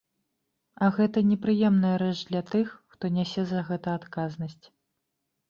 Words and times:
А 0.85 0.87
гэта 0.95 1.17
непрыемная 1.31 1.91
рэч 2.03 2.19
для 2.31 2.41
тых, 2.51 2.73
хто 2.95 3.13
нясе 3.19 3.41
за 3.53 3.61
гэта 3.69 3.87
адказнасць. 4.01 4.61